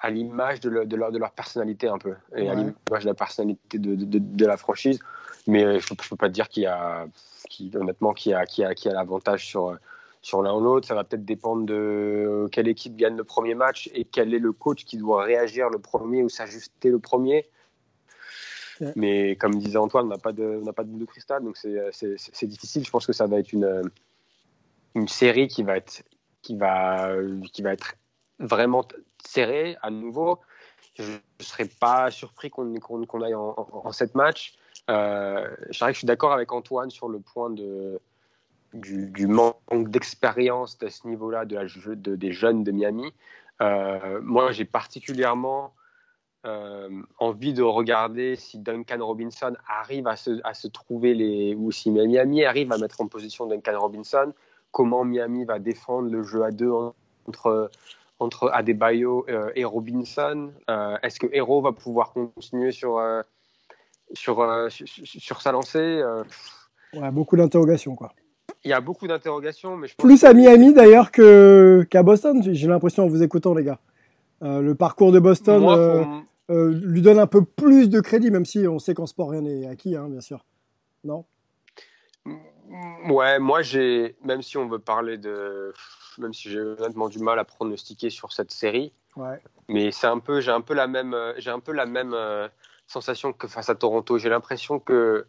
[0.00, 2.48] à l'image de, le, de, leur, de leur personnalité un peu, et ouais.
[2.48, 4.98] à l'image de la personnalité de, de, la franchise.
[5.46, 7.06] Mais je ne peux pas dire qu'il y a,
[7.50, 9.76] qui, honnêtement, qu'il y a, qui a, qui a l'avantage sur
[10.22, 10.88] sur l'un ou l'autre.
[10.88, 14.52] Ça va peut-être dépendre de quelle équipe gagne le premier match et quel est le
[14.52, 17.48] coach qui doit réagir le premier ou s'ajuster le premier.
[18.80, 18.92] Ouais.
[18.96, 21.44] Mais comme disait Antoine, on n'a pas de, on n'a pas de boule de cristal,
[21.44, 22.84] donc c'est difficile.
[22.84, 23.82] Je pense que ça va être une,
[24.94, 26.02] une série qui va être,
[26.40, 27.14] qui va,
[27.52, 27.94] qui va être
[28.38, 28.84] vraiment
[29.24, 30.38] serrée à nouveau.
[30.94, 34.54] Je ne serais pas surpris qu'on qu qu aille en, en, en sept matchs.
[34.90, 38.00] Euh, je dirais que je suis d'accord avec Antoine sur le point de,
[38.74, 43.12] du, manque d'expérience à ce niveau-là de de, des jeunes de Miami.
[43.60, 45.74] Euh, moi, j'ai particulièrement
[46.46, 51.54] euh, envie de regarder si Duncan Robinson arrive à se, à se trouver les.
[51.54, 54.32] ou si Miami arrive à mettre en position Duncan Robinson,
[54.70, 56.72] comment Miami va défendre le jeu à deux
[57.28, 57.70] entre,
[58.18, 60.50] entre Adebayo euh, et Robinson.
[61.02, 63.00] Est-ce que Hero va pouvoir continuer sur,
[64.14, 66.02] sur, sur, sur, sa lancée
[66.94, 68.12] ouais, Beaucoup d'interrogations, quoi.
[68.64, 72.68] Il y a beaucoup d'interrogations, mais je pense Plus à Miami d'ailleurs qu'à Boston, j'ai
[72.68, 73.80] l'impression en vous écoutant, les gars.
[74.40, 75.60] le parcours de Boston.
[75.60, 79.30] Moi, euh, lui donne un peu plus de crédit, même si on sait qu'en sport
[79.30, 80.44] rien n'est acquis, hein, bien sûr.
[81.04, 81.24] Non?
[83.08, 85.72] Ouais, moi j'ai, même si on veut parler de,
[86.18, 89.40] même si j'ai honnêtement du mal à pronostiquer sur cette série, ouais.
[89.68, 92.48] mais c'est un peu, j'ai un peu la même, j'ai un peu la même euh,
[92.86, 94.18] sensation que face à Toronto.
[94.18, 95.26] J'ai l'impression que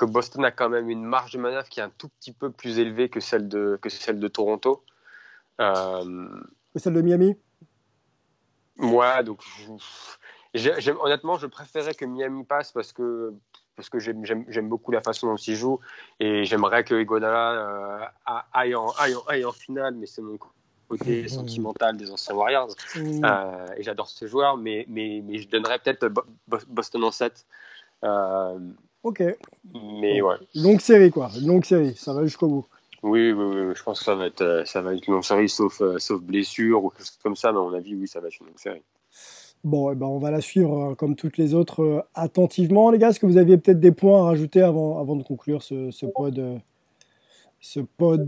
[0.00, 2.50] que Boston a quand même une marge de manœuvre qui est un tout petit peu
[2.50, 4.82] plus élevée que celle de que celle de Toronto.
[5.60, 6.40] Euh...
[6.74, 7.36] celle de Miami?
[8.78, 9.42] Ouais, donc
[11.02, 13.34] honnêtement, je préférais que Miami passe parce que
[13.76, 15.80] parce que j'aime beaucoup la façon dont il joue
[16.18, 18.06] et j'aimerais que Egodala euh,
[18.54, 20.38] aille, en, aille, aille, en, finale, mais c'est mon
[20.88, 23.24] côté sentimental des anciens Warriors mmh.
[23.24, 26.08] euh, et j'adore ce joueur, mais, mais, mais je donnerais peut-être
[26.68, 27.46] Boston en 7.
[28.02, 28.58] Euh,
[29.02, 29.22] ok.
[29.92, 30.36] Mais ouais.
[30.54, 32.66] Longue série quoi, longue série, ça va jusqu'au bout.
[33.02, 35.48] Oui, oui, oui, je pense que ça va être, ça va être une longue série
[35.48, 38.28] sauf, sauf blessure ou quelque chose comme ça, mais à mon avis, oui, ça va
[38.28, 38.82] être une longue série.
[39.62, 42.90] Bon, eh ben on va la suivre euh, comme toutes les autres euh, attentivement.
[42.90, 45.62] Les gars, est-ce que vous aviez peut-être des points à rajouter avant, avant de conclure
[45.62, 46.58] ce, ce pod euh,
[47.60, 48.24] ce pod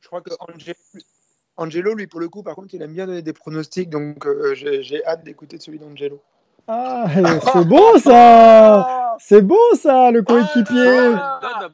[0.00, 0.30] Je crois que
[1.56, 5.04] Angelo, lui, pour le coup, par contre, il aime bien donner des pronostics, donc j'ai
[5.06, 6.20] hâte d'écouter celui d'Angelo.
[6.68, 7.06] Ah,
[7.52, 9.16] c'est bon ça.
[9.18, 11.14] C'est bon ça, le coéquipier.
[11.16, 11.68] Ah,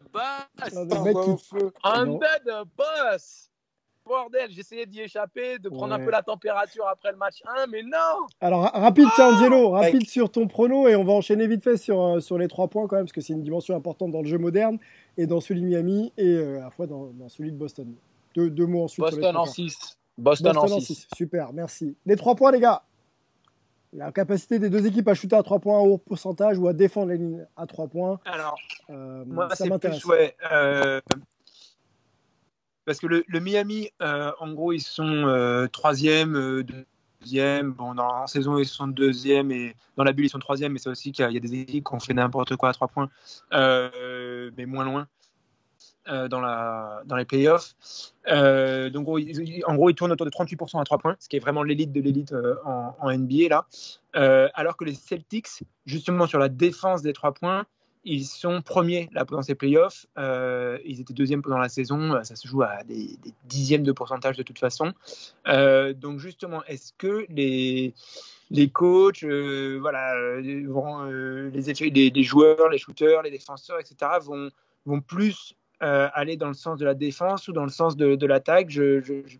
[1.84, 2.42] Un bad
[2.76, 3.48] boss.
[4.04, 7.82] Bordel, j'essayais d'y échapper, de prendre un peu la température après le match 1, mais
[7.82, 8.26] non.
[8.40, 11.76] Alors, rapide, tiens, ah Angelo, rapide sur ton prono, et on va enchaîner vite fait
[11.76, 14.20] sur, euh, sur les trois points quand même, parce que c'est une dimension importante dans
[14.20, 14.78] le jeu moderne,
[15.16, 17.94] et dans celui de Miami, et euh, à la fois dans, celui de Boston.
[18.34, 19.04] Deux, deux mots ensuite.
[19.04, 19.98] Boston en 6.
[20.18, 21.06] Boston, en 6.
[21.16, 21.96] Super, merci.
[22.04, 22.82] Les trois points, les gars
[23.92, 26.72] la capacité des deux équipes à shooter à 3 points à haut pourcentage ou à
[26.72, 28.20] défendre les lignes à 3 points.
[28.24, 28.58] Alors,
[28.90, 30.04] euh, moi, ça m'intéresse.
[30.04, 30.34] Ouais,
[32.84, 36.64] parce que le, Miami, euh, en gros, ils sont euh, troisième, euh,
[37.20, 37.72] deuxième.
[37.72, 40.72] Bon, dans la saison, ils sont deuxième et dans la bulle, ils sont troisième.
[40.72, 42.88] Mais c'est aussi qu'il y, a des équipes qui ont fait n'importe quoi à trois
[42.88, 43.08] points,
[43.52, 45.06] mais moins loin.
[46.06, 47.74] Dans, la, dans les playoffs.
[48.26, 51.62] donc, en gros, ils tournent autour de 38% à 3 points, ce qui est vraiment
[51.62, 52.34] l'élite de l'élite
[52.64, 53.66] en, en, NBA là.
[54.54, 57.66] alors que les Celtics, justement sur la défense des 3 points,
[58.04, 60.06] ils sont premiers là pendant ces playoffs.
[60.18, 62.22] Euh, ils étaient deuxièmes pendant la saison.
[62.24, 64.92] Ça se joue à des, dixièmes de pourcentage de toute façon.
[65.46, 67.94] Euh, donc justement, est-ce que les
[68.50, 70.14] les coachs, euh, voilà,
[70.68, 74.50] vont, les, les, joueurs, les shooters, les défenseurs, etc., vont
[74.84, 78.26] vont plus aller dans le sens de la défense ou dans le sens de, de
[78.26, 79.36] l'attaque je, je, je,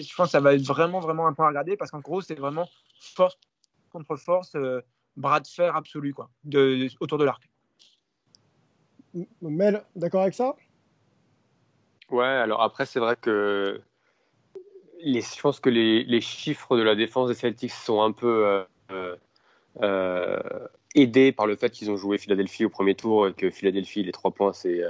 [0.00, 2.20] je, pense que ça va être vraiment vraiment un point à regarder parce qu'en gros,
[2.20, 3.38] c'est vraiment force
[3.90, 4.56] contre force
[5.16, 7.48] bras de fer absolu quoi, de, autour de l'arc.
[9.40, 10.54] Mel, d'accord avec ça?
[12.10, 13.80] Ouais, alors après, c'est vrai que
[15.00, 18.64] les, je pense que les, les, chiffres de la défense des Celtics sont un peu
[19.82, 23.32] euh, euh, euh, aidés par le fait qu'ils ont joué Philadelphie au premier tour et
[23.32, 24.80] que Philadelphie, les trois points, c'est.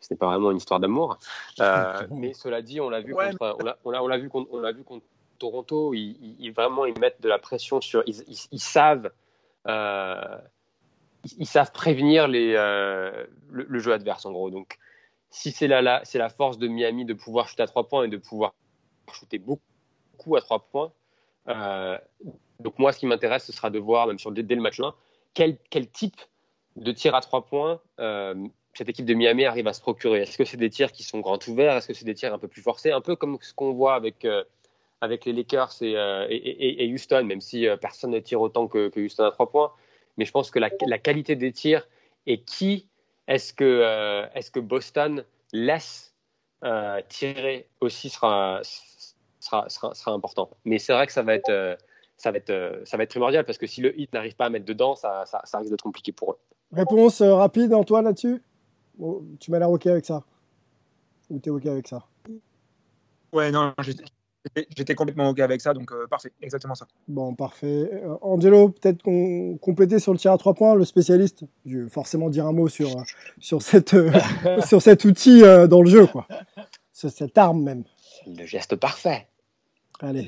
[0.00, 1.18] ce n'est pas vraiment une histoire d'amour,
[2.10, 4.82] mais cela dit, on l'a vu, contre, on l'a, on vu, contre, on l'a vu
[4.82, 5.04] contre
[5.38, 5.94] Toronto.
[5.94, 8.02] Ils, ils, vraiment, ils mettent de la pression sur.
[8.06, 9.10] Ils, ils savent
[9.66, 10.38] euh,
[11.38, 14.50] ils savent prévenir les, euh, le, jeu adverse en gros.
[14.50, 14.78] Donc,
[15.30, 18.08] si c'est la, c'est la force de Miami de pouvoir shooter à trois points et
[18.08, 18.54] de pouvoir
[19.12, 20.92] shooter beaucoup à trois points.
[22.60, 24.80] Euh, donc moi, ce qui m'intéresse, ce sera de voir, même sur, dès, le match
[24.80, 24.94] 1,
[25.34, 26.16] quel, quel, type
[26.76, 27.80] de tir à trois points
[28.72, 30.22] cette équipe de Miami arrive à se procurer.
[30.22, 31.76] Est-ce que c'est des tirs qui sont grands ouverts?
[31.76, 32.92] Est-ce que c'est des tirs un peu plus forcés?
[32.92, 34.24] Un peu comme ce qu'on voit avec,
[35.00, 39.32] avec les Lakers et, et, Houston, même si personne ne tire autant que, Houston à
[39.32, 39.72] trois points
[40.20, 41.88] mais je pense que la, qualité des tirs
[42.26, 42.86] et qui
[43.26, 46.14] est-ce que, euh, est que Boston laisse
[46.62, 48.60] euh, tirer aussi sera,
[49.40, 50.50] sera, sera, important.
[50.66, 51.74] Mais c'est vrai que ça va être, euh,
[52.20, 54.50] ça va être, ça va être primordial parce que si le hit n'arrive pas à
[54.50, 56.38] mettre dedans, ça, ça, ça risque d'être compliqué pour eux.
[56.72, 58.42] Réponse rapide, Antoine, là-dessus?
[59.40, 60.22] Tu m'as l'air OK avec ça
[61.30, 62.04] Ou tu es OK avec ça?
[63.32, 63.72] Ouais, non,
[64.74, 66.86] J'étais complètement OK avec ça, donc euh, parfait, exactement ça.
[67.08, 67.90] Bon, parfait.
[67.92, 71.44] Euh, Angelo, peut-être qu'on compléter sur le tir à trois points, le spécialiste.
[71.66, 73.02] Je vais forcément dire un mot sur, euh,
[73.38, 73.94] sur, cette,
[74.66, 76.26] sur cet outil dans le jeu, quoi.
[76.92, 77.84] Sur cette arme même.
[78.26, 79.26] Le geste parfait.
[80.00, 80.26] Allez.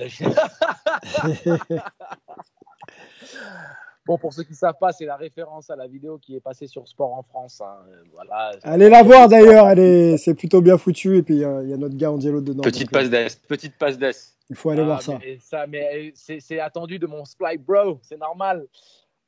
[4.04, 6.40] Bon, pour ceux qui ne savent pas, c'est la référence à la vidéo qui est
[6.40, 7.60] passée sur Sport en France.
[7.60, 7.76] Hein.
[8.12, 10.16] Voilà, Allez la voir d'ailleurs, est...
[10.16, 11.18] c'est plutôt bien foutu.
[11.18, 12.62] Et puis il y, a notre gars Angelo dedans.
[12.62, 14.36] Petite passe d'ess, petite passe d'ess.
[14.50, 15.18] Il faut aller ah, voir ça.
[15.20, 18.66] Mais, ça, mais c'est attendu de mon Sply Bro, c'est normal.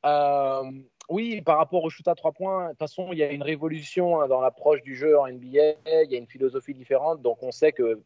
[0.04, 0.62] Euh,
[1.08, 3.42] oui, par rapport au shoot à trois points, de toute façon, il y a une
[3.42, 5.74] révolution hein, dans l'approche du jeu en NBA.
[5.86, 7.22] Il y a une philosophie différente.
[7.22, 8.00] Donc on sait que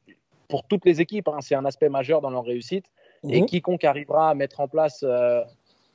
[0.49, 2.87] pour toutes les équipes, hein, c'est un aspect majeur dans leur réussite.
[3.25, 3.47] Et mhm.
[3.47, 5.43] quiconque arrivera à mettre en place euh,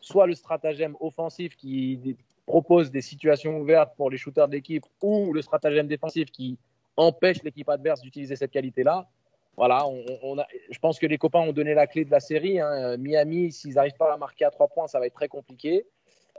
[0.01, 5.31] soit le stratagème offensif qui propose des situations ouvertes pour les shooters de l'équipe, ou
[5.33, 6.57] le stratagème défensif qui
[6.97, 9.07] empêche l'équipe adverse d'utiliser cette qualité-là.
[9.55, 12.59] Voilà, on, a, je pense que les copains ont donné la clé de la série.
[12.59, 12.97] Hein.
[12.97, 15.85] Miami, s'ils n'arrivent pas à marquer à trois points, ça va être très compliqué.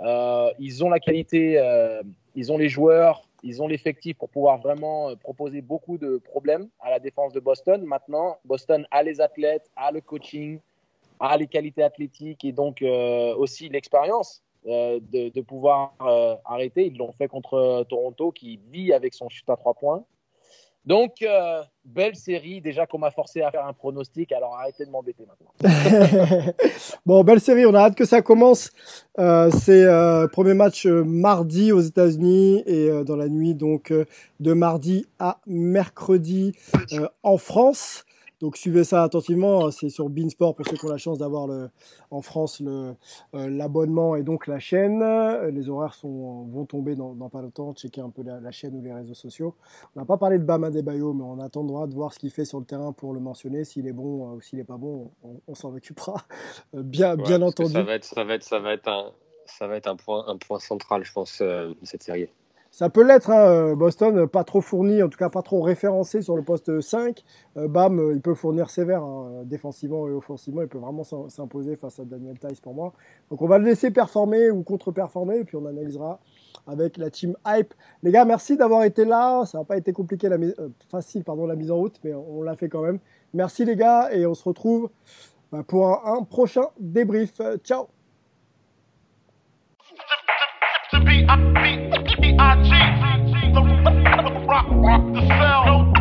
[0.00, 2.02] Euh, ils ont la qualité, euh,
[2.34, 6.90] ils ont les joueurs, ils ont l'effectif pour pouvoir vraiment proposer beaucoup de problèmes à
[6.90, 7.84] la défense de Boston.
[7.84, 10.58] Maintenant, Boston a les athlètes, a le coaching,
[11.20, 16.86] a les qualités athlétiques et donc euh, aussi l'expérience euh, de, de, pouvoir euh, arrêter.
[16.86, 20.04] Ils l'ont fait contre Toronto qui vit avec son chute à trois points.
[20.86, 21.24] Donc,
[21.86, 22.60] belle série.
[22.60, 26.52] Déjà qu'on m'a forcé à faire un pronostic, alors arrêtez de m'embêter maintenant.
[27.06, 27.64] bon, belle série.
[27.64, 28.70] On a hâte que ça commence.
[29.16, 29.86] c'est
[30.30, 33.94] premier match mardi aux États-Unis et dans la nuit donc
[34.40, 36.52] de mardi à mercredi
[37.22, 38.04] en France.
[38.44, 41.48] Donc suivez ça attentivement, c'est sur Beansport pour ceux qui ont la chance d'avoir
[42.10, 42.92] en France euh,
[43.32, 45.02] l'abonnement et donc la chaîne.
[45.48, 48.92] Les horaires sont, vont tomber dans, pas longtemps, checker un peu la, chaîne ou les
[48.92, 49.54] réseaux sociaux.
[49.96, 52.44] On n'a pas parlé de Bama Bayo, mais on attendra de voir ce qu'il fait
[52.44, 53.64] sur le terrain pour le mentionner.
[53.64, 55.10] S'il est bon euh, ou s'il n'est pas bon,
[55.48, 56.22] on, s'en occupera.
[56.74, 57.72] Euh, bien, bien entendu.
[57.72, 59.10] Ça va être, ça va être, ça va être un,
[59.46, 61.42] ça va être un point, un point central, je pense,
[61.82, 62.28] cette série.
[62.74, 66.22] Ça peut l'être, hein, euh, Boston, pas trop fourni, en tout cas pas trop référencé
[66.22, 67.22] sur le poste 5.
[67.56, 71.76] Euh, Bam, euh, il peut fournir sévère, hein, défensivement et offensivement, il peut vraiment s'imposer
[71.76, 72.92] face à Daniel Tice pour moi.
[73.30, 76.18] Donc on va le laisser performer ou contre-performer, et puis on analysera
[76.66, 77.72] avec la team Hype.
[78.02, 79.46] Les gars, merci d'avoir été là.
[79.46, 80.38] Ça n'a pas été compliqué, la
[80.90, 82.98] facile pardon, la mise en route, mais on, l'a fait quand même.
[83.34, 84.90] Merci les gars, et on se retrouve
[85.52, 87.40] bah, pour un prochain débrief.
[87.62, 87.86] Ciao
[92.36, 93.52] B.I.G.
[93.54, 93.60] The
[94.48, 95.93] rock, rock the sound.